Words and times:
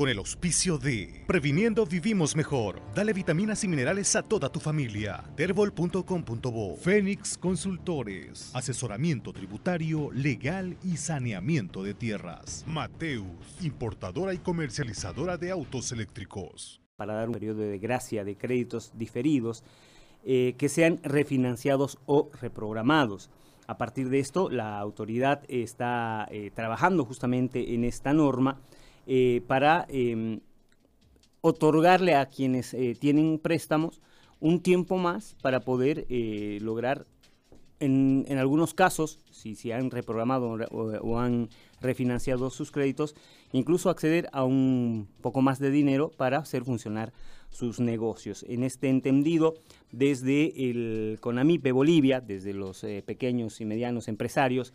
con 0.00 0.08
el 0.08 0.16
auspicio 0.16 0.78
de 0.78 1.24
Previniendo 1.26 1.84
Vivimos 1.84 2.34
Mejor. 2.34 2.80
Dale 2.94 3.12
vitaminas 3.12 3.64
y 3.64 3.68
minerales 3.68 4.16
a 4.16 4.22
toda 4.22 4.48
tu 4.48 4.58
familia. 4.58 5.22
Terbol.com.bo 5.36 6.76
Fénix 6.76 7.36
Consultores. 7.36 8.50
Asesoramiento 8.54 9.34
tributario, 9.34 10.10
legal 10.10 10.78
y 10.82 10.96
saneamiento 10.96 11.82
de 11.82 11.92
tierras. 11.92 12.64
Mateus, 12.66 13.26
importadora 13.60 14.32
y 14.32 14.38
comercializadora 14.38 15.36
de 15.36 15.50
autos 15.50 15.92
eléctricos. 15.92 16.80
Para 16.96 17.12
dar 17.12 17.28
un 17.28 17.34
periodo 17.34 17.60
de 17.60 17.78
gracia 17.78 18.24
de 18.24 18.38
créditos 18.38 18.92
diferidos 18.94 19.64
eh, 20.24 20.54
que 20.56 20.70
sean 20.70 21.00
refinanciados 21.02 21.98
o 22.06 22.30
reprogramados. 22.40 23.28
A 23.66 23.76
partir 23.76 24.08
de 24.08 24.18
esto, 24.18 24.48
la 24.48 24.78
autoridad 24.78 25.42
está 25.48 26.26
eh, 26.30 26.50
trabajando 26.54 27.04
justamente 27.04 27.74
en 27.74 27.84
esta 27.84 28.14
norma 28.14 28.62
eh, 29.12 29.42
para 29.48 29.86
em, 29.88 30.38
otorgarle 31.40 32.14
a 32.14 32.26
quienes 32.26 32.72
eh, 32.74 32.94
tienen 32.96 33.40
préstamos 33.40 34.00
un 34.38 34.60
tiempo 34.60 34.98
más 34.98 35.34
para 35.42 35.58
poder 35.58 36.06
eh, 36.08 36.60
lograr, 36.62 37.08
en, 37.80 38.24
algunos 38.38 38.72
casos, 38.72 39.18
si 39.32 39.56
se 39.56 39.74
han 39.74 39.90
reprogramado 39.90 40.56
o, 40.70 41.18
han 41.18 41.48
refinanciado 41.80 42.50
sus 42.50 42.70
créditos, 42.70 43.16
incluso 43.52 43.90
acceder 43.90 44.28
a 44.32 44.44
un 44.44 45.08
poco 45.22 45.42
más 45.42 45.58
de 45.58 45.72
dinero 45.72 46.12
para 46.16 46.38
hacer 46.38 46.62
funcionar 46.62 47.12
sus 47.48 47.80
negocios. 47.80 48.44
En 48.48 48.62
este 48.62 48.90
entendido, 48.90 49.54
desde 49.90 50.70
el 50.70 51.18
CONAMIPE 51.20 51.72
Bolivia, 51.72 52.20
desde 52.20 52.54
los 52.54 52.86
pequeños 53.04 53.60
y 53.60 53.64
medianos 53.64 54.06
empresarios, 54.06 54.72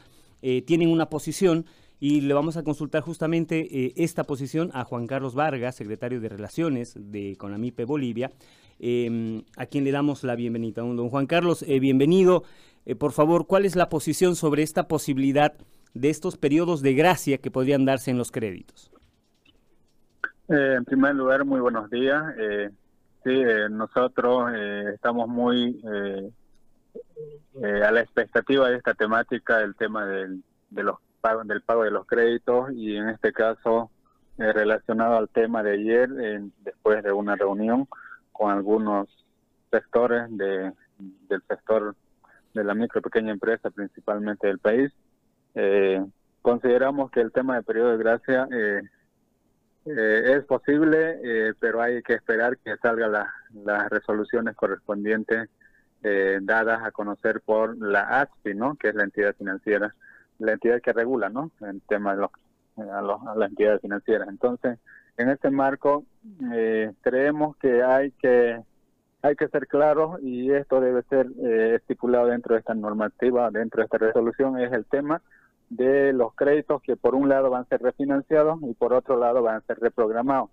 tienen 0.65 0.89
una 0.89 1.09
posición 1.09 1.65
y 1.99 2.21
le 2.21 2.33
vamos 2.33 2.57
a 2.57 2.63
consultar 2.63 3.01
justamente 3.01 3.85
eh, 3.85 3.93
esta 3.95 4.23
posición 4.23 4.69
a 4.73 4.83
Juan 4.83 5.07
Carlos 5.07 5.35
Vargas, 5.35 5.75
secretario 5.75 6.19
de 6.19 6.29
Relaciones 6.29 6.93
de 6.99 7.35
Conamipe 7.37 7.85
Bolivia, 7.85 8.31
em, 8.79 9.43
a 9.57 9.65
quien 9.65 9.83
le 9.83 9.91
damos 9.91 10.23
la 10.23 10.35
bienvenida. 10.35 10.81
Don 10.81 11.09
Juan 11.09 11.27
Carlos, 11.27 11.63
eh, 11.67 11.79
bienvenido. 11.79 12.43
Eh, 12.85 12.95
por 12.95 13.11
favor, 13.13 13.47
¿cuál 13.47 13.65
es 13.65 13.75
la 13.75 13.89
posición 13.89 14.35
sobre 14.35 14.63
esta 14.63 14.87
posibilidad 14.87 15.53
de 15.93 16.09
estos 16.09 16.37
periodos 16.37 16.81
de 16.81 16.93
gracia 16.93 17.37
que 17.37 17.51
podrían 17.51 17.85
darse 17.85 18.11
en 18.11 18.17
los 18.17 18.31
créditos? 18.31 18.91
en 20.47 20.85
primer 20.85 21.15
lugar, 21.15 21.43
muy 21.43 21.59
buenos 21.59 21.89
días. 21.89 22.23
sí, 23.23 23.31
nosotros 23.71 24.53
estamos 24.93 25.27
muy 25.27 25.81
a 27.63 27.91
la 27.91 28.01
expectativa 28.01 28.69
de 28.69 28.77
esta 28.77 28.93
temática, 28.93 29.61
el 29.61 29.73
tema 29.75 30.05
de 30.05 30.83
los 30.83 30.97
del 31.45 31.61
pago 31.61 31.83
de 31.83 31.91
los 31.91 32.05
créditos 32.05 32.71
y 32.73 32.95
en 32.95 33.09
este 33.09 33.33
caso 33.33 33.89
eh, 34.37 34.53
relacionado 34.53 35.17
al 35.17 35.27
tema 35.29 35.63
de 35.63 35.73
ayer, 35.73 36.09
después 36.59 37.03
de 37.03 37.11
una 37.11 37.35
reunión 37.35 37.87
con 38.31 38.51
algunos 38.51 39.07
sectores 39.71 40.25
de, 40.29 40.71
del 40.99 41.41
sector 41.47 41.95
de 42.53 42.63
la 42.63 42.75
micro 42.75 42.99
y 42.99 43.03
pequeña 43.03 43.31
empresa, 43.31 43.71
principalmente 43.71 44.47
del 44.47 44.59
país, 44.59 44.91
eh, 45.55 46.05
consideramos 46.43 47.09
que 47.09 47.21
el 47.21 47.31
tema 47.31 47.55
de 47.55 47.63
periodo 47.63 47.91
de 47.91 47.97
gracia 47.97 48.47
eh, 48.51 48.81
es 49.85 50.43
posible, 50.45 51.53
pero 51.59 51.81
hay 51.81 52.01
que 52.01 52.13
esperar 52.13 52.57
que 52.57 52.75
salgan 52.77 53.11
las 53.63 53.89
resoluciones 53.89 54.55
correspondientes 54.55 55.47
dadas 56.41 56.83
a 56.83 56.91
conocer 56.91 57.41
por 57.41 57.77
la 57.77 58.21
ASPI, 58.21 58.55
¿no? 58.55 58.75
que 58.75 58.89
es 58.89 58.95
la 58.95 59.03
entidad 59.03 59.35
financiera 59.35 59.93
la 60.39 60.53
entidad 60.53 60.81
que 60.81 60.93
regula, 60.93 61.29
¿no? 61.29 61.51
El 61.61 61.81
tema 61.81 62.15
de 62.15 62.21
los, 62.21 62.31
a, 62.77 63.01
los, 63.01 63.21
a 63.27 63.35
las 63.35 63.49
entidades 63.49 63.81
financieras. 63.81 64.27
Entonces, 64.27 64.79
en 65.17 65.29
este 65.29 65.49
marco, 65.49 66.03
eh, 66.53 66.91
creemos 67.01 67.55
que 67.57 67.83
hay 67.83 68.11
que 68.11 68.61
hay 69.21 69.35
que 69.35 69.47
ser 69.47 69.67
claros 69.67 70.21
y 70.21 70.51
esto 70.51 70.79
debe 70.79 71.01
ser 71.03 71.27
eh, 71.43 71.75
estipulado 71.77 72.27
dentro 72.27 72.53
de 72.53 72.59
esta 72.59 72.75
normativa, 72.75 73.49
dentro 73.49 73.79
de 73.79 73.85
esta 73.85 73.97
resolución, 73.97 74.59
es 74.59 74.71
el 74.71 74.85
tema 74.85 75.21
de 75.69 76.13
los 76.13 76.35
créditos 76.35 76.81
que 76.83 76.95
por 76.95 77.15
un 77.15 77.27
lado 77.27 77.49
van 77.49 77.63
a 77.63 77.67
ser 77.67 77.81
refinanciados 77.81 78.59
y 78.61 78.73
por 78.75 78.93
otro 78.93 79.17
lado 79.17 79.41
van 79.41 79.55
a 79.55 79.61
ser 79.61 79.79
reprogramados. 79.79 80.51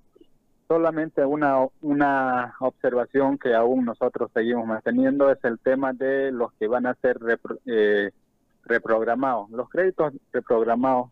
Solamente 0.69 1.23
una, 1.23 1.67
una 1.83 2.55
observación 2.61 3.37
que 3.37 3.55
aún 3.55 3.85
nosotros 3.85 4.31
seguimos 4.33 4.67
manteniendo 4.67 5.31
es 5.31 5.39
el 5.45 5.59
tema 5.59 5.93
de 5.93 6.33
los 6.33 6.51
que 6.55 6.67
van 6.67 6.87
a 6.87 6.95
ser 6.95 7.19
eh, 7.67 8.11
reprogramados. 8.65 9.50
Los 9.50 9.69
créditos 9.69 10.12
reprogramados, 10.33 11.11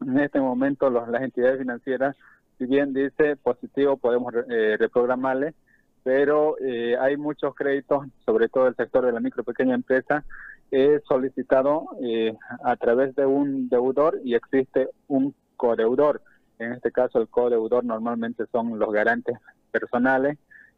en 0.00 0.18
este 0.18 0.40
momento 0.40 0.90
los, 0.90 1.08
las 1.08 1.22
entidades 1.22 1.58
financieras, 1.58 2.16
si 2.60 2.66
bien 2.66 2.92
dice 2.92 3.36
positivo, 3.36 3.96
podemos 3.96 4.34
eh, 4.50 4.76
reprogramarle, 4.78 5.54
pero 6.02 6.56
eh, 6.60 6.94
hay 7.00 7.16
muchos 7.16 7.54
créditos, 7.54 8.06
sobre 8.26 8.48
todo 8.48 8.66
el 8.66 8.76
sector 8.76 9.06
de 9.06 9.12
la 9.12 9.20
micro 9.20 9.44
pequeña 9.44 9.74
empresa, 9.74 10.24
es 10.70 11.02
solicitado 11.08 11.86
eh, 12.02 12.36
a 12.62 12.76
través 12.76 13.14
de 13.16 13.24
un 13.24 13.70
deudor 13.70 14.20
y 14.24 14.34
existe 14.34 14.90
un 15.08 15.34
codeudor. 15.56 16.22
En 16.58 16.72
este 16.72 16.92
caso, 16.92 17.18
el 17.18 17.28
codeudor 17.28 17.82
normalmente 17.82 18.44
son 18.52 18.78
los 18.78 18.92
garantes 18.92 19.38
personales 19.72 20.36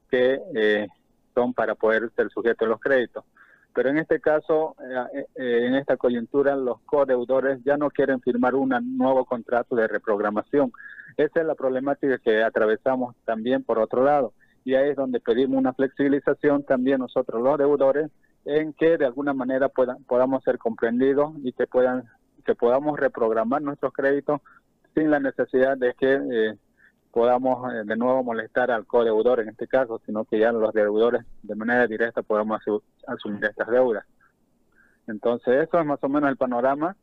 que 0.08 0.88
son 1.34 1.52
para 1.54 1.74
poder 1.74 2.10
ser 2.14 2.30
sujetos 2.30 2.66
a 2.66 2.70
los 2.70 2.80
créditos. 2.80 3.24
Pero 3.74 3.88
en 3.88 3.98
este 3.98 4.20
caso, 4.20 4.76
eh, 4.80 5.26
eh, 5.34 5.66
en 5.66 5.74
esta 5.74 5.96
coyuntura, 5.96 6.56
los 6.56 6.80
codeudores 6.82 7.60
ya 7.64 7.76
no 7.76 7.90
quieren 7.90 8.20
firmar 8.20 8.54
un 8.54 8.74
nuevo 8.96 9.24
contrato 9.24 9.74
de 9.76 9.88
reprogramación. 9.88 10.72
Esa 11.16 11.40
es 11.40 11.46
la 11.46 11.54
problemática 11.54 12.18
que 12.18 12.42
atravesamos 12.42 13.16
también 13.24 13.64
por 13.64 13.78
otro 13.78 14.04
lado. 14.04 14.32
Y 14.64 14.74
ahí 14.74 14.90
es 14.90 14.96
donde 14.96 15.20
pedimos 15.20 15.58
una 15.58 15.72
flexibilización 15.72 16.64
también 16.64 17.00
nosotros 17.00 17.42
los 17.42 17.58
deudores 17.58 18.10
en 18.44 18.72
que 18.72 18.98
de 18.98 19.06
alguna 19.06 19.32
manera 19.32 19.68
podamos 19.68 20.42
ser 20.44 20.58
comprendidos 20.58 21.32
y 21.42 21.52
que 21.52 21.66
puedan 21.66 22.04
que 22.44 22.54
podamos 22.56 22.98
reprogramar 22.98 23.62
nuestros 23.62 23.92
créditos 23.92 24.40
sin 24.94 25.10
la 25.10 25.20
necesidad 25.20 25.76
de 25.76 25.94
que 25.94 26.14
eh, 26.14 26.58
podamos 27.12 27.72
eh, 27.72 27.82
de 27.84 27.96
nuevo 27.96 28.24
molestar 28.24 28.70
al 28.70 28.86
codeudor 28.86 29.40
en 29.40 29.50
este 29.50 29.68
caso, 29.68 30.00
sino 30.04 30.24
que 30.24 30.38
ya 30.38 30.50
los 30.50 30.72
deudores 30.72 31.24
de 31.42 31.54
manera 31.54 31.86
directa 31.86 32.22
podamos 32.22 32.60
asumir 33.06 33.44
estas 33.44 33.68
deudas. 33.68 34.04
Entonces, 35.06 35.68
eso 35.68 35.78
es 35.78 35.86
más 35.86 36.02
o 36.02 36.08
menos 36.08 36.30
el 36.30 36.36
panorama. 36.36 36.96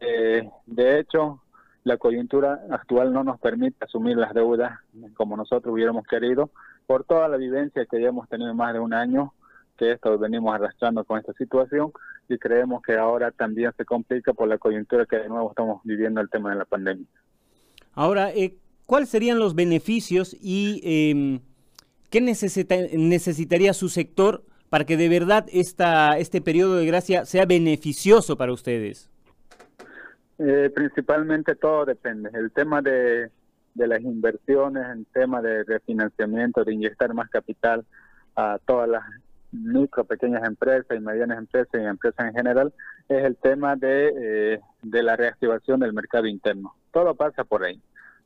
Eh, 0.00 0.48
de 0.66 0.98
hecho, 0.98 1.40
la 1.82 1.96
coyuntura 1.96 2.60
actual 2.70 3.12
no 3.12 3.24
nos 3.24 3.40
permite 3.40 3.84
asumir 3.84 4.16
las 4.16 4.34
deudas 4.34 4.78
como 5.14 5.36
nosotros 5.36 5.72
hubiéramos 5.72 6.06
querido, 6.06 6.50
por 6.86 7.04
toda 7.04 7.28
la 7.28 7.36
vivencia 7.36 7.86
que 7.86 8.00
ya 8.00 8.08
hemos 8.08 8.28
tenido 8.28 8.54
más 8.54 8.74
de 8.74 8.80
un 8.80 8.92
año, 8.92 9.32
que 9.78 9.92
esto 9.92 10.18
venimos 10.18 10.54
arrastrando 10.54 11.04
con 11.04 11.18
esta 11.18 11.32
situación 11.32 11.92
y 12.28 12.38
creemos 12.38 12.82
que 12.82 12.96
ahora 12.96 13.30
también 13.30 13.72
se 13.76 13.84
complica 13.84 14.32
por 14.32 14.48
la 14.48 14.58
coyuntura 14.58 15.06
que 15.06 15.16
de 15.16 15.28
nuevo 15.28 15.50
estamos 15.50 15.80
viviendo 15.84 16.20
el 16.20 16.28
tema 16.28 16.50
de 16.50 16.56
la 16.56 16.64
pandemia. 16.64 17.06
Ahora, 17.94 18.32
eh, 18.32 18.56
¿cuáles 18.86 19.08
serían 19.08 19.38
los 19.38 19.54
beneficios 19.54 20.36
y 20.40 20.80
em, 20.84 21.40
qué 22.10 22.20
necesitaría 22.20 23.72
su 23.72 23.88
sector 23.88 24.44
para 24.70 24.84
que 24.84 24.96
de 24.96 25.08
verdad 25.08 25.46
esta, 25.52 26.18
este 26.18 26.40
periodo 26.40 26.76
de 26.76 26.86
gracia 26.86 27.24
sea 27.24 27.46
beneficioso 27.46 28.36
para 28.36 28.52
ustedes? 28.52 29.10
Eh, 30.38 30.70
principalmente 30.74 31.54
todo 31.54 31.84
depende. 31.84 32.30
El 32.34 32.50
tema 32.50 32.82
de, 32.82 33.30
las 33.74 34.00
inversiones, 34.00 34.84
el 34.90 35.06
tema 35.06 35.40
de 35.40 35.62
refinanciamiento, 35.64 36.64
de 36.64 36.74
inyectar 36.74 37.14
más 37.14 37.30
capital 37.30 37.84
a 38.34 38.58
todas 38.64 38.88
las 38.88 39.04
micro, 39.52 40.04
pequeñas 40.04 40.42
empresas 40.44 40.96
y 40.96 41.00
medianas 41.00 41.38
empresas 41.38 41.80
y 41.80 41.84
empresas 41.84 42.26
en 42.26 42.34
general, 42.34 42.74
es 43.08 43.24
el 43.24 43.36
tema 43.36 43.76
de, 43.76 44.12
eh, 44.16 44.60
de 44.82 45.02
la 45.04 45.14
reactivación 45.14 45.78
del 45.78 45.92
mercado 45.92 46.26
interno. 46.26 46.74
Todo 46.90 47.14
pasa 47.14 47.44
por 47.44 47.62
ahí 47.62 47.80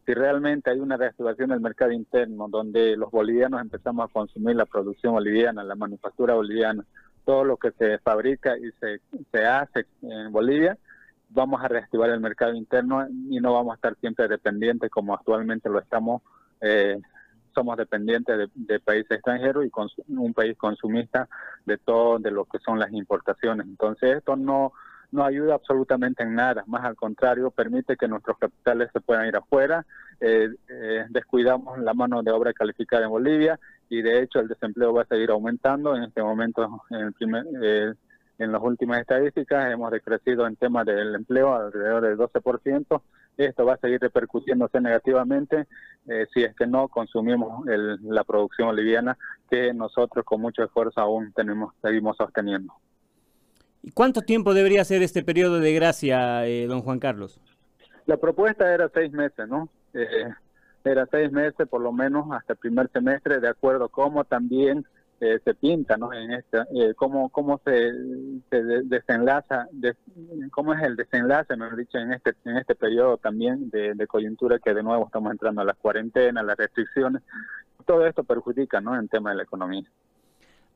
si 0.08 0.14
realmente 0.14 0.70
hay 0.70 0.80
una 0.80 0.96
reactivación 0.96 1.50
del 1.50 1.60
mercado 1.60 1.92
interno 1.92 2.48
donde 2.48 2.96
los 2.96 3.10
bolivianos 3.10 3.60
empezamos 3.60 4.08
a 4.08 4.10
consumir 4.10 4.56
la 4.56 4.64
producción 4.64 5.12
boliviana, 5.12 5.62
la 5.62 5.74
manufactura 5.74 6.32
boliviana, 6.32 6.82
todo 7.26 7.44
lo 7.44 7.58
que 7.58 7.72
se 7.72 7.98
fabrica 7.98 8.56
y 8.56 8.70
se, 8.80 9.02
se 9.30 9.44
hace 9.44 9.84
en 10.00 10.32
Bolivia, 10.32 10.78
vamos 11.28 11.62
a 11.62 11.68
reactivar 11.68 12.08
el 12.08 12.20
mercado 12.20 12.54
interno 12.54 13.06
y 13.28 13.38
no 13.38 13.52
vamos 13.52 13.72
a 13.72 13.74
estar 13.74 13.96
siempre 13.96 14.28
dependientes 14.28 14.90
como 14.90 15.12
actualmente 15.12 15.68
lo 15.68 15.78
estamos. 15.78 16.22
Eh, 16.62 16.98
somos 17.54 17.76
dependientes 17.76 18.38
de, 18.38 18.48
de, 18.54 18.80
países 18.80 19.10
extranjeros 19.10 19.66
y 19.66 19.70
un 20.14 20.32
país 20.32 20.56
consumista 20.56 21.28
de 21.66 21.76
todo 21.76 22.18
de 22.18 22.30
lo 22.30 22.46
que 22.46 22.60
son 22.60 22.78
las 22.78 22.90
importaciones. 22.94 23.66
Entonces 23.66 24.16
esto 24.16 24.36
no 24.36 24.72
no 25.10 25.24
ayuda 25.24 25.54
absolutamente 25.54 26.22
en 26.22 26.34
nada, 26.34 26.64
más 26.66 26.84
al 26.84 26.96
contrario, 26.96 27.50
permite 27.50 27.96
que 27.96 28.08
nuestros 28.08 28.38
capitales 28.38 28.90
se 28.92 29.00
puedan 29.00 29.26
ir 29.26 29.36
afuera, 29.36 29.86
eh, 30.20 30.50
eh, 30.68 31.04
descuidamos 31.08 31.78
la 31.78 31.94
mano 31.94 32.22
de 32.22 32.30
obra 32.30 32.52
calificada 32.52 33.04
en 33.04 33.10
Bolivia 33.10 33.58
y 33.88 34.02
de 34.02 34.22
hecho 34.22 34.40
el 34.40 34.48
desempleo 34.48 34.92
va 34.92 35.02
a 35.02 35.06
seguir 35.06 35.30
aumentando. 35.30 35.96
En 35.96 36.04
este 36.04 36.22
momento, 36.22 36.82
en, 36.90 36.98
el 36.98 37.12
primer, 37.12 37.44
eh, 37.62 37.94
en 38.38 38.52
las 38.52 38.62
últimas 38.62 39.00
estadísticas, 39.00 39.72
hemos 39.72 39.90
decrecido 39.90 40.46
en 40.46 40.56
tema 40.56 40.84
del 40.84 41.14
empleo 41.14 41.54
alrededor 41.54 42.02
del 42.02 42.18
12%, 42.18 43.02
esto 43.36 43.64
va 43.64 43.74
a 43.74 43.78
seguir 43.78 44.00
repercutiéndose 44.00 44.80
negativamente 44.80 45.66
eh, 46.08 46.26
si 46.34 46.42
es 46.42 46.54
que 46.56 46.66
no 46.66 46.88
consumimos 46.88 47.64
la 47.66 48.24
producción 48.24 48.68
boliviana 48.68 49.16
que 49.48 49.72
nosotros 49.72 50.24
con 50.24 50.40
mucho 50.40 50.64
esfuerzo 50.64 51.00
aún 51.00 51.32
tenemos 51.32 51.72
seguimos 51.80 52.16
sosteniendo. 52.16 52.74
¿Y 53.88 53.90
cuánto 53.92 54.20
tiempo 54.20 54.52
debería 54.52 54.84
ser 54.84 55.02
este 55.02 55.22
periodo 55.22 55.60
de 55.60 55.72
gracia, 55.72 56.46
eh, 56.46 56.66
don 56.66 56.82
Juan 56.82 56.98
Carlos? 56.98 57.40
La 58.04 58.18
propuesta 58.18 58.70
era 58.70 58.90
seis 58.92 59.10
meses, 59.12 59.48
¿no? 59.48 59.70
Eh, 59.94 60.28
era 60.84 61.06
seis 61.10 61.32
meses 61.32 61.66
por 61.66 61.80
lo 61.80 61.90
menos 61.90 62.30
hasta 62.32 62.52
el 62.52 62.58
primer 62.58 62.90
semestre, 62.90 63.40
de 63.40 63.48
acuerdo 63.48 63.86
a 63.86 63.88
cómo 63.88 64.24
también 64.24 64.84
eh, 65.22 65.40
se 65.42 65.54
pinta, 65.54 65.96
¿no? 65.96 66.12
En 66.12 66.32
esta, 66.32 66.66
eh, 66.74 66.92
cómo, 66.96 67.30
cómo 67.30 67.62
se, 67.64 67.92
se 68.50 68.62
desenlaza, 68.84 69.68
cómo 70.50 70.74
es 70.74 70.82
el 70.82 70.94
desenlace, 70.94 71.56
mejor 71.56 71.76
dicho, 71.76 71.96
en 71.96 72.12
este, 72.12 72.34
en 72.44 72.58
este 72.58 72.74
periodo 72.74 73.16
también 73.16 73.70
de, 73.70 74.06
coyuntura 74.06 74.58
que 74.58 74.74
de 74.74 74.82
nuevo 74.82 75.06
estamos 75.06 75.32
entrando 75.32 75.62
a 75.62 75.64
las 75.64 75.78
cuarentenas, 75.78 76.44
las 76.44 76.58
restricciones. 76.58 77.22
Todo 77.86 78.06
esto 78.06 78.22
perjudica, 78.22 78.82
¿no? 78.82 78.94
En 79.00 79.08
tema 79.08 79.30
de 79.30 79.36
la 79.36 79.44
economía. 79.44 79.90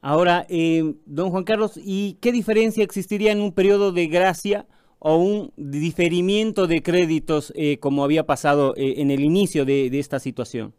Ahora, 0.03 0.45
eh, 0.51 0.97
don 1.07 1.31
Juan 1.31 1.45
Carlos, 1.45 1.81
¿y 1.83 2.19
qué 2.21 2.31
diferencia 2.33 2.85
existiría 2.85 3.33
en 3.33 3.41
un 3.41 3.55
periodo 3.55 3.93
de 3.93 4.09
gracia 4.09 4.67
o 4.99 5.17
un 5.17 5.53
diferimiento 5.57 6.67
de 6.67 6.83
créditos 6.83 7.53
como 7.81 8.05
había 8.05 8.27
pasado 8.27 8.75
en 8.77 9.11
el 9.11 9.21
inicio 9.21 9.65
de 9.65 9.99
esta 9.99 10.19
situación? 10.19 10.75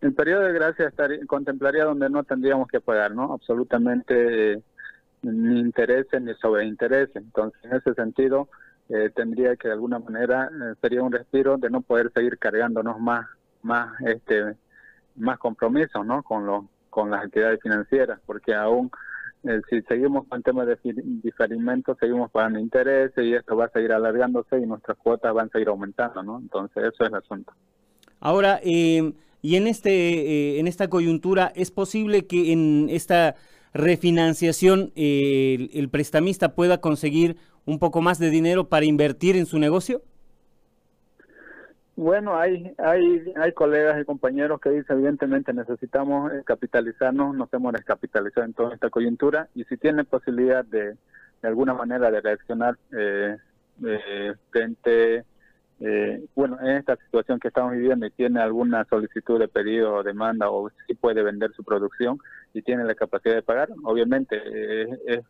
El 0.00 0.14
periodo 0.14 0.42
de 0.42 0.52
gracia 0.52 0.88
estaría, 0.88 1.24
contemplaría 1.26 1.84
donde 1.84 2.10
no 2.10 2.22
tendríamos 2.22 2.68
que 2.68 2.80
pagar, 2.80 3.14
¿no? 3.14 3.32
Absolutamente 3.32 4.52
eh, 4.52 4.62
ni 5.22 5.60
intereses 5.60 6.20
ni 6.20 6.34
sobreintereses. 6.34 7.16
Entonces, 7.16 7.58
en 7.64 7.76
ese 7.76 7.94
sentido, 7.94 8.48
eh, 8.88 9.10
tendría 9.14 9.56
que 9.56 9.68
de 9.68 9.74
alguna 9.74 9.98
manera 9.98 10.50
eh, 10.52 10.74
sería 10.80 11.02
un 11.02 11.12
respiro 11.12 11.56
de 11.56 11.70
no 11.70 11.80
poder 11.80 12.12
seguir 12.12 12.38
cargándonos 12.38 13.00
más, 13.00 13.26
más, 13.62 13.98
este, 14.02 14.54
más 15.16 15.38
compromisos, 15.38 16.04
¿no? 16.04 16.22
Con 16.22 16.44
los, 16.44 16.64
con 16.96 17.10
las 17.10 17.26
actividades 17.26 17.60
financieras, 17.60 18.18
porque 18.24 18.54
aún 18.54 18.90
si 19.68 19.82
seguimos 19.82 20.26
con 20.28 20.42
temas 20.42 20.66
de 20.66 20.78
diferimiento, 21.22 21.94
seguimos 22.00 22.30
pagando 22.30 22.58
intereses 22.58 23.22
y 23.22 23.34
esto 23.34 23.54
va 23.54 23.66
a 23.66 23.68
seguir 23.68 23.92
alargándose 23.92 24.58
y 24.58 24.66
nuestras 24.66 24.96
cuotas 24.96 25.34
van 25.34 25.48
a 25.48 25.50
seguir 25.50 25.68
aumentando, 25.68 26.22
¿no? 26.22 26.38
Entonces, 26.38 26.84
eso 26.84 27.04
es 27.04 27.10
el 27.10 27.14
asunto. 27.14 27.52
Ahora, 28.18 28.58
eh, 28.64 29.12
y 29.42 29.56
en, 29.56 29.66
este, 29.66 29.90
eh, 29.90 30.58
en 30.58 30.66
esta 30.66 30.88
coyuntura, 30.88 31.52
¿es 31.54 31.70
posible 31.70 32.26
que 32.26 32.52
en 32.52 32.88
esta 32.90 33.36
refinanciación 33.74 34.90
eh, 34.96 35.68
el, 35.74 35.90
prestamista 35.90 36.54
pueda 36.54 36.80
conseguir 36.80 37.36
un 37.66 37.78
poco 37.78 38.00
más 38.00 38.18
de 38.18 38.30
dinero 38.30 38.68
para 38.70 38.86
invertir 38.86 39.36
en 39.36 39.44
su 39.44 39.58
negocio? 39.58 40.02
Bueno, 41.96 42.36
hay, 42.38 42.74
hay, 42.78 43.32
hay 43.36 43.52
colegas 43.52 44.00
y 44.00 44.04
compañeros 44.04 44.60
que 44.60 44.70
dicen, 44.70 44.98
evidentemente 44.98 45.52
necesitamos 45.54 46.30
eh, 46.32 46.42
capitalizarnos, 46.44 47.34
nos 47.34 47.52
hemos 47.54 47.72
descapitalizado 47.72 48.44
en 48.46 48.52
toda 48.52 48.74
esta 48.74 48.90
coyuntura 48.90 49.48
y 49.54 49.64
si 49.64 49.78
tiene 49.78 50.04
posibilidad 50.04 50.64
de, 50.64 50.96
de 51.42 51.48
alguna 51.48 51.72
manera 51.72 52.10
de 52.10 52.20
reaccionar 52.20 52.76
eh, 52.92 53.38
frente 54.50 55.24
eh, 55.78 56.24
bueno, 56.34 56.58
en 56.60 56.76
esta 56.76 56.96
situación 56.96 57.38
que 57.38 57.48
estamos 57.48 57.72
viviendo 57.72 58.06
y 58.06 58.10
tiene 58.10 58.40
alguna 58.40 58.86
solicitud 58.86 59.38
de 59.38 59.48
pedido 59.48 59.96
o 59.96 60.02
demanda 60.02 60.48
o 60.50 60.70
si 60.86 60.94
puede 60.94 61.22
vender 61.22 61.52
su 61.52 61.64
producción 61.64 62.18
y 62.54 62.62
tiene 62.62 62.84
la 62.84 62.94
capacidad 62.94 63.34
de 63.34 63.42
pagar, 63.42 63.68
obviamente 63.84 64.40
eh, 64.42 65.22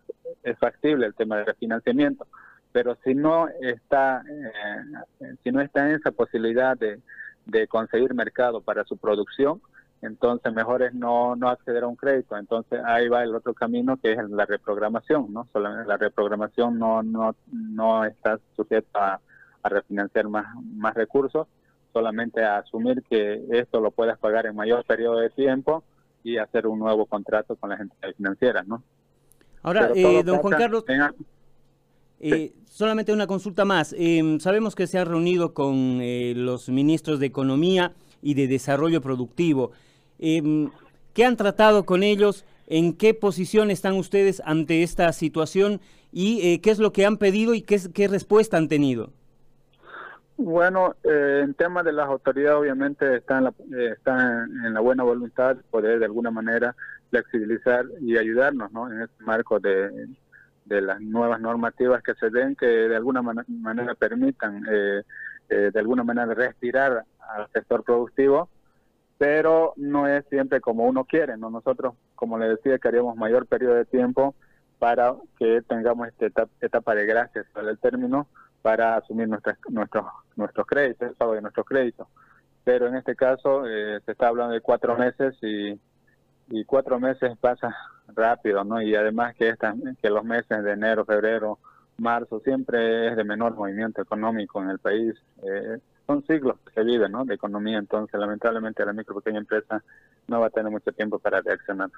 es, 0.44 0.58
factible 0.58 1.06
el 1.06 1.14
tema 1.14 1.38
de 1.38 1.44
refinanciamiento, 1.44 2.28
pero 2.76 2.94
si 3.02 3.14
no 3.14 3.49
está, 3.49 4.23
eh, 4.28 5.34
si 5.43 5.50
no 5.50 5.62
está 5.62 5.88
en 5.88 5.96
esa 5.96 6.11
posibilidad 6.11 6.76
de, 6.76 7.00
de 7.46 7.67
conseguir 7.69 8.12
mercado 8.12 8.61
para 8.61 8.84
su 8.84 8.99
producción, 8.99 9.62
entonces 10.02 10.52
mejor 10.52 10.82
es 10.82 10.93
no, 10.93 11.34
no 11.37 11.49
acceder 11.49 11.84
a 11.84 11.87
un 11.87 11.96
crédito. 11.96 12.37
Entonces 12.37 12.82
ahí 12.84 13.08
va 13.08 13.23
el 13.23 13.34
otro 13.34 13.55
camino 13.55 13.96
que 13.96 14.12
es 14.12 14.19
la 14.28 14.44
reprogramación, 14.44 15.32
¿no? 15.32 15.49
Solamente 15.55 15.88
la 15.88 15.96
reprogramación 15.96 16.78
no, 16.78 17.02
no, 17.02 17.34
no 17.50 18.05
está 18.05 18.38
sujeta 18.55 19.14
a 19.14 19.20
a 19.62 19.69
refinanciar 19.70 20.29
más, 20.29 20.46
más 20.76 20.94
recursos, 20.94 21.46
solamente 21.94 22.44
a 22.44 22.58
asumir 22.58 23.02
que 23.08 23.43
esto 23.50 23.81
lo 23.81 23.90
puedas 23.90 24.19
pagar 24.19 24.44
en 24.44 24.55
mayor 24.55 24.84
periodo 24.84 25.20
de 25.20 25.31
tiempo 25.31 25.82
y 26.22 26.37
hacer 26.37 26.67
un 26.67 26.79
nuevo 26.79 27.06
contrato 27.06 27.56
con 27.56 27.70
las 27.70 27.81
entidades 27.81 28.17
financieras, 28.17 28.67
¿no? 28.67 28.82
Ahora, 29.62 29.90
eh, 29.94 30.22
don 30.22 30.38
Juan 30.38 30.58
Carlos, 30.58 30.84
eh, 32.20 32.52
solamente 32.70 33.12
una 33.12 33.26
consulta 33.26 33.64
más. 33.64 33.94
Eh, 33.98 34.38
sabemos 34.40 34.74
que 34.74 34.86
se 34.86 34.98
han 34.98 35.06
reunido 35.06 35.54
con 35.54 36.00
los 36.44 36.68
ministros 36.68 37.20
de 37.20 37.26
Economía 37.26 37.92
y 38.22 38.34
de 38.34 38.48
Desarrollo 38.48 39.00
Productivo. 39.00 39.72
¿Qué 40.18 41.24
han 41.24 41.36
tratado 41.36 41.84
con 41.84 42.02
ellos? 42.02 42.44
¿En 42.66 42.94
qué 42.94 43.14
posición 43.14 43.70
están 43.70 43.94
ustedes 43.94 44.42
ante 44.44 44.82
esta 44.82 45.12
situación? 45.12 45.80
¿Y 46.12 46.58
qué 46.58 46.70
es 46.70 46.78
lo 46.78 46.92
que 46.92 47.06
han 47.06 47.16
pedido 47.16 47.54
y 47.54 47.62
qué, 47.62 47.80
qué 47.92 48.08
respuesta 48.08 48.56
han 48.56 48.69
tenido? 48.69 49.10
Bueno, 50.38 50.96
eh, 51.02 51.40
en 51.44 51.54
tema 51.54 51.82
de 51.82 51.92
las 51.92 52.08
autoridades 52.08 52.58
obviamente 52.58 53.16
está 53.16 53.38
en 53.38 53.44
la, 53.44 53.54
eh, 53.74 53.96
en, 54.66 54.74
la 54.74 54.80
buena 54.80 55.02
voluntad 55.02 55.56
de 55.56 55.62
poder 55.62 55.98
de 55.98 56.04
alguna 56.04 56.30
manera 56.30 56.76
flexibilizar 57.08 57.86
y 58.02 58.19
ayudarnos 58.19 58.70
¿no? 58.70 58.92
en 58.92 59.00
este 59.00 59.24
marco 59.24 59.58
de, 59.58 60.08
de 60.66 60.80
las 60.80 61.00
nuevas 61.00 61.40
normativas 61.40 62.02
que 62.02 62.14
se 62.14 62.30
den 62.30 62.56
que 62.56 62.66
de 62.66 62.96
alguna 62.96 63.22
manera 63.22 63.94
permitan 63.94 64.64
eh, 64.68 65.02
eh, 65.48 65.70
de 65.72 65.78
alguna 65.78 66.02
manera 66.02 66.34
respirar 66.34 67.04
al 67.20 67.48
sector 67.52 67.84
productivo, 67.84 68.48
pero 69.16 69.72
no 69.76 70.08
es 70.08 70.24
siempre 70.28 70.60
como 70.60 70.84
uno 70.84 71.04
quiere. 71.04 71.36
¿no? 71.36 71.50
Nosotros, 71.50 71.94
como 72.14 72.36
le 72.38 72.48
decía, 72.48 72.78
queríamos 72.78 73.16
mayor 73.16 73.46
periodo 73.46 73.74
de 73.74 73.84
tiempo 73.84 74.34
para 74.78 75.14
que 75.38 75.62
tengamos 75.62 76.08
esta 76.08 76.48
etapa, 76.60 76.94
de 76.94 77.06
gracias 77.06 77.46
para 77.52 77.70
el 77.70 77.78
término 77.78 78.26
para 78.60 78.96
asumir 78.96 79.28
nuestros 79.28 79.56
nuestros 80.34 80.66
créditos, 80.66 81.08
el 81.08 81.14
pago 81.14 81.34
de 81.34 81.42
nuestros 81.42 81.64
créditos. 81.64 82.08
Pero 82.64 82.88
en 82.88 82.96
este 82.96 83.14
caso 83.14 83.64
eh, 83.66 84.00
se 84.04 84.12
está 84.12 84.28
hablando 84.28 84.54
de 84.54 84.60
cuatro 84.60 84.96
meses 84.96 85.36
y, 85.40 85.80
y 86.48 86.64
cuatro 86.64 86.98
meses 86.98 87.38
pasa 87.38 87.74
rápido, 88.14 88.64
¿no? 88.64 88.81
Y 88.81 88.94
además 88.94 89.35
que, 89.37 89.49
esta, 89.49 89.75
que 90.00 90.11
los 90.11 90.25
meses 90.25 90.62
de 90.62 90.73
enero, 90.73 91.05
febrero, 91.05 91.58
marzo 91.99 92.41
siempre 92.41 93.08
es 93.08 93.17
de 93.17 93.25
menor 93.25 93.55
movimiento 93.55 94.03
económico 94.03 94.62
en 94.62 94.70
el 94.70 94.79
país. 94.79 95.14
Eh, 95.43 95.79
son 96.06 96.25
siglos 96.26 96.56
que 96.64 96.73
se 96.73 96.85
viven, 96.85 97.12
¿no? 97.12 97.25
De 97.25 97.35
economía, 97.35 97.79
entonces 97.79 98.19
lamentablemente 98.19 98.85
la 98.85 98.93
micro 98.93 99.17
pequeña 99.17 99.38
empresa 99.38 99.82
no 100.29 100.41
va 100.41 100.46
a 100.46 100.51
tener 100.51 100.70
mucho 100.70 100.93
tiempo 100.93 101.19
para 101.19 101.41
reaccionar. 101.41 101.91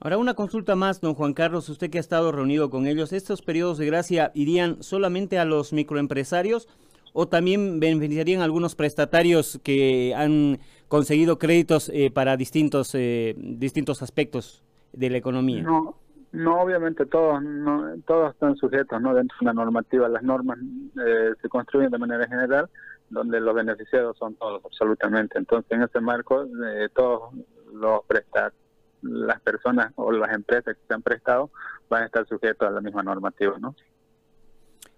Ahora, 0.00 0.18
una 0.18 0.34
consulta 0.34 0.76
más, 0.76 1.00
don 1.00 1.14
Juan 1.14 1.34
Carlos, 1.34 1.68
usted 1.68 1.90
que 1.90 1.98
ha 1.98 2.00
estado 2.00 2.32
reunido 2.32 2.70
con 2.70 2.86
ellos, 2.86 3.12
¿estos 3.12 3.42
periodos 3.42 3.78
de 3.78 3.86
gracia 3.86 4.32
irían 4.34 4.82
solamente 4.82 5.38
a 5.38 5.44
los 5.44 5.72
microempresarios 5.72 6.68
o 7.12 7.28
también 7.28 7.80
beneficiarían 7.80 8.40
a 8.40 8.44
algunos 8.44 8.74
prestatarios 8.74 9.60
que 9.62 10.14
han 10.14 10.58
conseguido 10.88 11.38
créditos 11.38 11.90
eh, 11.90 12.10
para 12.10 12.36
distintos, 12.36 12.94
eh, 12.94 13.34
distintos 13.36 14.02
aspectos 14.02 14.62
de 14.92 15.10
la 15.10 15.18
economía? 15.18 15.62
No, 15.62 15.96
no 16.32 16.60
obviamente 16.60 17.06
todos, 17.06 17.42
no, 17.42 17.96
todos 18.06 18.32
están 18.32 18.56
sujetos 18.56 19.00
¿no? 19.00 19.14
dentro 19.14 19.36
de 19.40 19.44
una 19.44 19.54
normativa. 19.54 20.08
Las 20.08 20.22
normas 20.22 20.58
eh, 21.04 21.32
se 21.40 21.48
construyen 21.48 21.90
de 21.90 21.98
manera 21.98 22.26
general, 22.26 22.68
donde 23.08 23.40
los 23.40 23.54
beneficiados 23.54 24.16
son 24.18 24.34
todos, 24.36 24.64
absolutamente. 24.64 25.38
Entonces, 25.38 25.70
en 25.72 25.82
ese 25.82 26.00
marco, 26.00 26.46
todos 26.94 27.34
los 27.72 28.04
prestatarios 28.06 28.60
las 29.02 29.40
personas 29.40 29.92
o 29.96 30.12
las 30.12 30.32
empresas 30.34 30.76
que 30.76 30.86
se 30.86 30.94
han 30.94 31.02
prestado 31.02 31.50
van 31.88 32.02
a 32.02 32.06
estar 32.06 32.26
sujetos 32.26 32.68
a 32.68 32.70
la 32.70 32.80
misma 32.80 33.02
normativa, 33.02 33.58
¿no? 33.58 33.74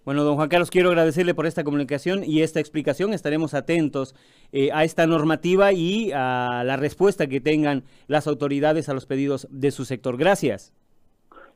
Bueno, 0.05 0.25
don 0.25 0.35
Juan 0.35 0.49
Carlos, 0.49 0.71
quiero 0.71 0.89
agradecerle 0.89 1.35
por 1.35 1.47
esta 1.47 1.63
comunicación 1.63 2.25
y 2.25 2.43
esta 2.43 2.59
explicación. 2.59 3.13
Estaremos 3.13 3.55
atentos 3.55 4.17
eh, 4.53 4.71
a 4.73 4.83
esta 4.83 5.07
normativa 5.07 5.73
y 5.73 6.11
a 6.13 6.65
la 6.65 6.77
respuesta 6.77 7.29
que 7.29 7.41
tengan 7.41 7.85
las 8.09 8.27
autoridades 8.27 8.89
a 8.89 8.95
los 8.95 9.07
pedidos 9.07 9.47
de 9.51 9.71
su 9.71 9.85
sector. 9.85 10.17
Gracias. 10.17 10.73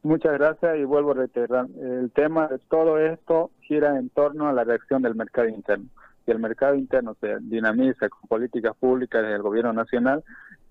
Muchas 0.03 0.35
gracias 0.35 0.79
y 0.79 0.85
vuelvo 0.85 1.11
a 1.11 1.15
reiterar, 1.15 1.67
el 1.81 2.13
tema 2.13 2.47
de 2.47 2.59
todo 2.59 2.99
esto 2.99 3.51
gira 3.63 3.99
en 3.99 4.09
torno 4.11 4.49
a 4.49 4.53
la 4.53 4.63
reacción 4.63 5.03
del 5.03 5.17
mercado 5.17 5.49
interno. 5.49 5.87
Si 6.25 6.31
el 6.31 6.39
mercado 6.39 6.77
interno 6.77 7.17
se 7.21 7.39
dinamiza 7.41 8.09
con 8.09 8.29
políticas 8.29 8.77
públicas 8.77 9.23
del 9.23 9.43
gobierno 9.43 9.73
nacional, 9.73 10.23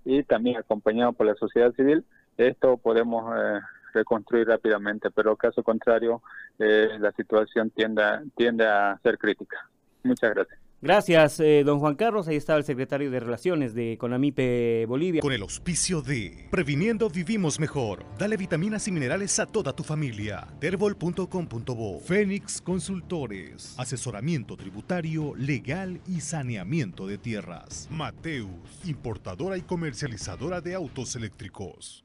y 0.06 0.24
también 0.24 0.58
acompañado 0.58 1.12
por 1.14 1.26
la 1.26 1.36
sociedad 1.36 1.74
civil, 1.74 2.06
esto 2.38 2.78
podemos 2.78 3.34
eh, 3.36 3.60
reconstruir 3.96 4.48
rápidamente, 4.48 5.10
pero 5.10 5.36
caso 5.36 5.64
contrario, 5.64 6.22
eh, 6.60 6.90
la 7.00 7.12
situación 7.14 7.72
tiende 7.72 8.04
a, 8.04 8.24
tiende 8.36 8.68
a 8.68 9.00
ser 9.02 9.18
crítica. 9.18 9.58
Muchas 10.04 10.36
gracias. 10.36 10.60
Gracias, 10.86 11.40
eh, 11.40 11.64
don 11.66 11.80
Juan 11.80 11.96
Carlos. 11.96 12.28
Ahí 12.28 12.36
estaba 12.36 12.60
el 12.60 12.64
secretario 12.64 13.10
de 13.10 13.20
Relaciones 13.20 13.74
de 13.74 13.98
Conamipe 13.98 14.86
Bolivia. 14.86 15.22
Con 15.22 15.34
el 15.34 15.42
auspicio 15.42 16.04
de 16.04 16.48
Previniendo 16.52 17.10
Vivimos 17.10 17.60
Mejor. 17.60 18.06
Dale 18.20 18.38
vitaminas 18.38 18.88
y 18.88 18.92
minerales 18.92 19.40
a 19.40 19.48
toda 19.48 19.74
tu 19.74 19.84
familia. 19.84 20.48
Terbol.com.bo. 20.60 22.00
Fénix 22.02 22.62
Consultores. 22.62 23.74
Asesoramiento 23.80 24.58
tributario, 24.58 25.34
legal 25.36 26.02
y 26.08 26.22
saneamiento 26.22 27.08
de 27.08 27.18
tierras. 27.18 27.88
Mateus, 27.90 28.50
importadora 28.86 29.58
y 29.58 29.62
comercializadora 29.62 30.62
de 30.62 30.76
autos 30.76 31.16
eléctricos. 31.16 32.05